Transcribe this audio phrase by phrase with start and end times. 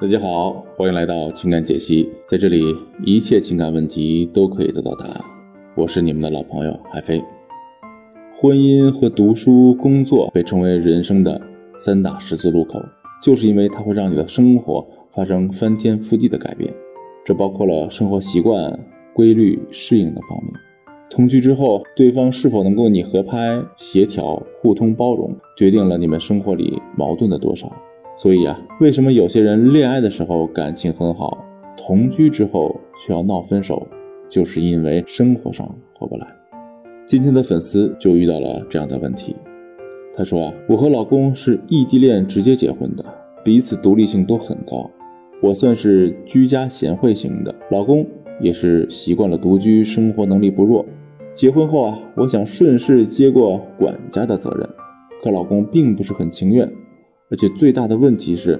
[0.00, 5.20] 大家好，欢迎来到情感解析，在这里一切情感问题都可以得到答案。
[5.76, 7.22] 我是你们的老朋友海飞。
[8.40, 11.38] 婚姻和读书、工作被称为人生的
[11.76, 12.80] 三大十字路口，
[13.22, 14.82] 就是因为它会让你的生活
[15.14, 16.72] 发生翻天覆地的改变。
[17.22, 18.80] 这包括了生活习惯、
[19.12, 20.54] 规律、适应的方面。
[21.10, 27.70] 同居之后，对方是否能够你合拍、协调、互通包容，决定了你们生活里矛盾的多少。
[28.22, 31.42] 所以啊，为什么有些人恋爱的时候感情很好，
[31.74, 33.86] 同居之后却要闹分手，
[34.28, 35.66] 就是因为生活上
[35.98, 36.26] 合不来。
[37.06, 39.34] 今天的粉丝就遇到了这样的问题，
[40.14, 43.02] 他说啊，我和老公是异地恋直接结婚的，
[43.42, 44.90] 彼此独立性都很高，
[45.40, 48.06] 我算是居家贤惠型的，老公
[48.38, 50.84] 也是习惯了独居，生活能力不弱。
[51.32, 54.68] 结婚后啊，我想顺势接过管家的责任，
[55.22, 56.70] 可老公并不是很情愿。
[57.30, 58.58] 而且最大的问题是，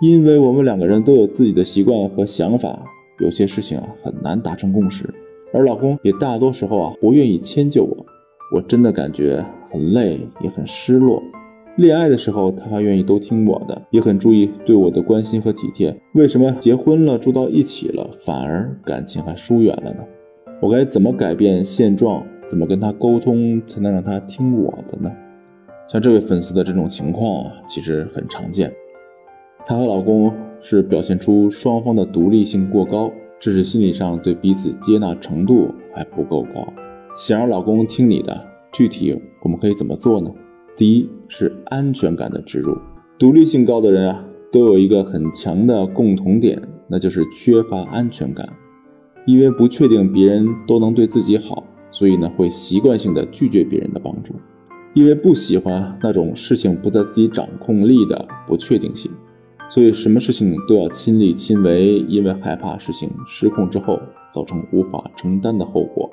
[0.00, 2.84] 因为我们两个人都有自己的习惯和想法，
[3.18, 5.08] 有些事情啊很难达成共识。
[5.52, 8.06] 而老公也大多时候啊不愿意迁就我，
[8.54, 11.22] 我真的感觉很累，也很失落。
[11.76, 15.96] 恋爱的时候他还愿意都听我的，也很注意对我的关心和体贴。
[16.12, 20.04] 为什么结婚了住到一起了，反而感情还疏远了呢？
[20.60, 22.22] 我该怎么改变现状？
[22.46, 25.10] 怎么跟他沟通才能让他听我的呢？
[25.92, 28.72] 像这位粉丝的这种情况啊，其实很常见。
[29.66, 33.10] 她和老公是表现出双方的独立性过高，
[33.40, 36.72] 只是心理上对彼此接纳程度还不够高。
[37.16, 38.40] 想让老公听你的，
[38.72, 40.30] 具体我们可以怎么做呢？
[40.76, 42.78] 第一是安全感的植入。
[43.18, 48.48] 独立性高的人啊，都有一个很强的共同点，那就是缺乏安全感。
[49.26, 54.34] 因为不确定别人都能对自己好，所以呢，会习惯性的拒绝别人的帮助。
[54.94, 59.10] 因为不喜欢那种事情不在自己掌控力的不确定性，
[59.70, 61.98] 所以什么事情都要亲力亲为。
[62.08, 64.00] 因为害怕事情失控之后
[64.32, 66.10] 造成无法承担的后果，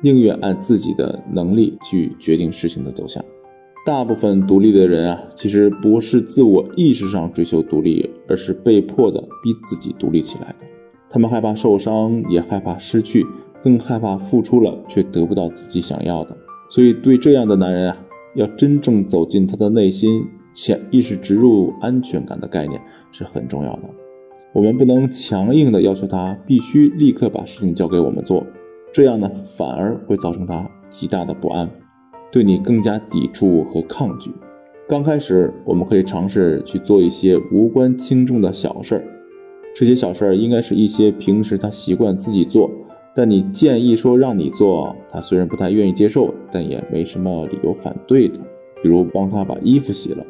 [0.00, 3.24] 宁愿按自己的能力去决定事情的走向。
[3.84, 10.66] 大部分独立的人啊，其实不是自我意识上追求独立，而是被迫的逼自己独立起来的。
[11.10, 13.26] 他们害怕受伤，也害怕失去，
[13.64, 16.36] 更害怕付出了却得不到自己想要的。
[16.68, 17.96] 所以，对这样的男人啊，
[18.34, 22.80] 要真正走进他的内心，潜意识植入安全感的概念
[23.10, 23.82] 是很重要的。
[24.52, 28.44] 我们不能强硬的要求他必须立刻把事情交给我们做，
[28.92, 31.70] 这样呢，反而会造成他极大的不安，
[32.30, 34.30] 对你更加抵触和抗拒。
[34.88, 39.04] 刚开始，我们可以尝试去做一些无关轻重的小事儿，
[39.74, 42.70] 这些小事儿应该是一些平时他习惯自己做。
[43.18, 48.38] 但你建议说让你做，他虽然不太愿意接受，但也没什么理由反对的。
[48.80, 50.24] 比如帮他把衣服洗了，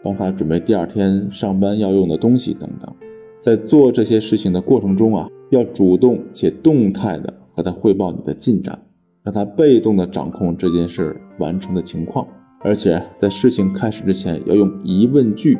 [0.00, 2.94] 帮他准备第二天上班要用的东西等等。
[3.40, 8.80] 在做这些事情的过程中啊，要主动且动态的和他汇报你的进展，
[9.24, 12.24] 让他被动的掌控这件事完成的情况。
[12.60, 15.58] 而且在事情开始之前，要用疑问句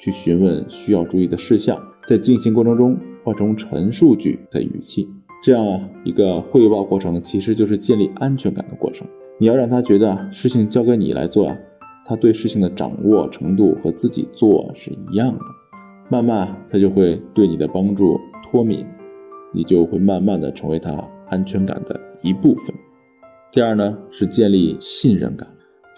[0.00, 5.08] 去询问需要注意的事项，在进行过程中换成陈述句的语气。
[5.42, 9.06] 这样，一个汇报过程其实就是建立安全感的过程。
[9.38, 11.56] 你要让他觉得事情交给你来做啊，
[12.04, 15.40] 他对事情的掌握程度和自己做是一样的。
[16.10, 18.18] 慢慢他就会对你的帮助
[18.50, 18.84] 脱敏，
[19.54, 20.92] 你就会慢慢的成为他
[21.28, 22.74] 安全感的一部分。
[23.52, 25.46] 第二呢，是建立信任感。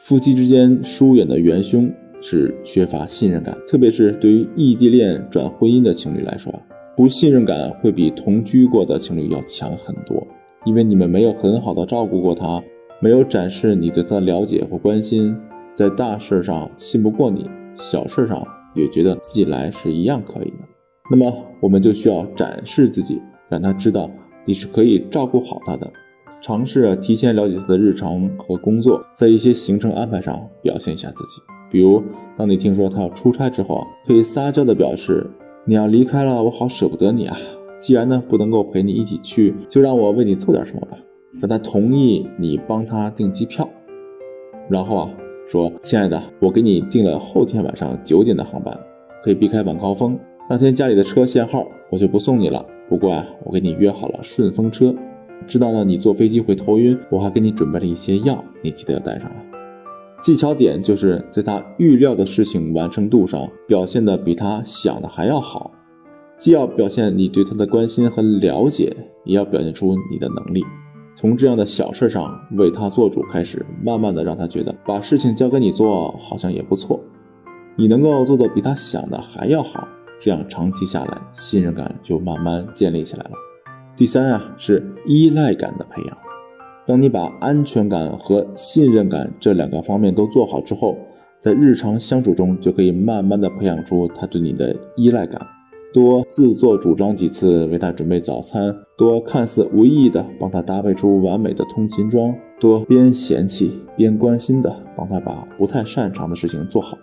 [0.02, 1.90] 夫妻之间疏远的元凶
[2.20, 6.52] 是缺乏信任感，特别是对于异地恋转婚姻的情侣来说。
[7.00, 10.22] 不信任感会比同居过的情侣要强很多，
[10.66, 12.62] 因为你们没有很好的照顾过他，
[13.00, 15.34] 没有展示你对他的了解和关心，
[15.72, 20.58] 在大事上信不过你，小事上也觉得自己来是一样可以的。
[21.10, 23.18] 那么我们就需要展示自己，
[23.48, 24.10] 让他知道
[24.44, 25.90] 你是可以照顾好他的，
[26.42, 31.40] 尝试提前了解他的日常和工作，在一些行程安排上表现一下自己。
[31.70, 32.02] 比如，
[32.36, 35.30] 当你听说他要出差之后，可以撒娇的表示。
[35.66, 37.36] 你要离开了，我好舍不得你啊！
[37.78, 40.96] 既然呢不能够陪你一起去，就让我为你做点什么吧。
[41.40, 43.68] 让他同意你帮他订机票，
[44.68, 45.10] 然后啊
[45.48, 48.78] 说：“亲爱的，我给你订了后天晚上九点的航班，
[49.22, 50.18] 可以避开晚高峰。
[50.48, 52.64] 那天家里的车限号，我就不送你了。
[52.88, 54.94] 不过啊，我给你约好了顺风车。
[55.46, 59.36] 知道呢，你坐飞机会头晕，我还给你准备了一些药，你记得要带上啊。”
[60.20, 65.70] 技巧点就是在他预料的事情完成度上表现的比他想的还要好，
[66.38, 68.94] 既要表现你对他的关心和了解，
[69.24, 70.62] 也要表现出你的能力。
[71.16, 77.00] 从这样的小事上为他做主开始，慢慢的让他觉得把事情交给你做好像也不错。
[77.76, 79.88] 你能够做的比他想的还要好，
[80.20, 83.30] 这样长期下来，信任感就慢慢建立起来了。
[83.96, 86.16] 第三啊，是依赖感的培养。
[86.90, 90.96] 当你把安全感和信任感这两个方面都做好之后，
[91.40, 95.40] 在日常相处中就可以慢慢的培养出他对你的依赖感。
[95.94, 106.98] 多自作主张几次为他准备早餐，多看似无意的帮他搭配出完美的通勤装，多边嫌弃边关心的帮他把不太擅长的事情做好。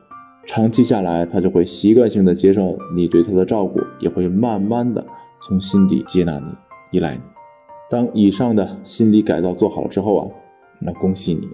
[0.45, 5.05] 长期下来，他就会习惯性的接受你对他的照顾，也会慢慢的
[5.47, 6.47] 从心底接纳你、
[6.91, 7.21] 依赖你。
[7.89, 10.27] 当以上的心理改造做好了之后啊，
[10.81, 11.47] 那恭喜你，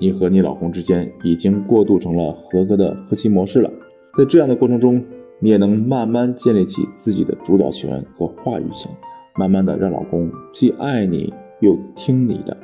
[0.00, 3.70] 你和你老公之间已经过渡成了合格的夫妻模式了。
[4.16, 5.04] 在这样的过程中，
[5.40, 8.90] 你也能慢慢建立起自己的主导权和话语权，
[9.36, 12.56] 慢慢的让老公既爱你又听你的。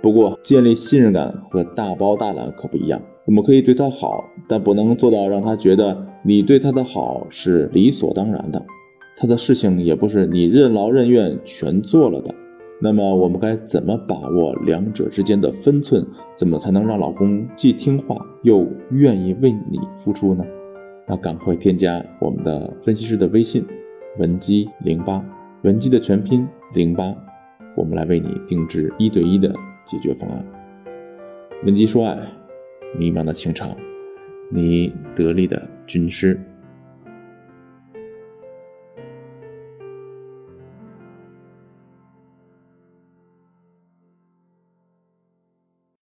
[0.00, 3.02] 不过，建立信任感和大包大揽可不一样。
[3.26, 8.64] 我们可以对他好，但不能做到让他觉得你对他的好是理所当然的。
[9.16, 12.32] 他的事情也不是你任劳任怨全做了的。
[12.80, 16.06] 那么，我们该怎么把握两者之间的分寸？
[16.36, 20.44] 怎么才能让老公既听话又愿意为你付出呢？
[21.04, 23.66] 那赶快添加我们的分析师的微信，
[24.18, 25.24] 文姬零八，
[25.62, 27.12] 文姬的全拼零八，
[27.76, 29.52] 我们来为你定制一对一的
[29.84, 30.44] 解决方案。
[31.64, 32.16] 文姬说爱，
[32.96, 33.76] 迷茫的情场，
[34.52, 36.38] 你得力的军师。